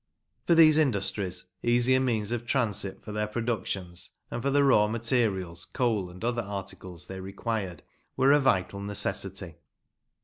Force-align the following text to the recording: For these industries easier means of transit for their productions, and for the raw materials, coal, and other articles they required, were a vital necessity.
For 0.47 0.55
these 0.55 0.79
industries 0.79 1.45
easier 1.61 1.99
means 1.99 2.31
of 2.31 2.47
transit 2.47 3.03
for 3.05 3.11
their 3.11 3.27
productions, 3.27 4.09
and 4.31 4.41
for 4.41 4.49
the 4.49 4.63
raw 4.63 4.87
materials, 4.87 5.63
coal, 5.65 6.09
and 6.09 6.23
other 6.25 6.41
articles 6.41 7.05
they 7.05 7.19
required, 7.19 7.83
were 8.17 8.31
a 8.31 8.39
vital 8.39 8.79
necessity. 8.79 9.57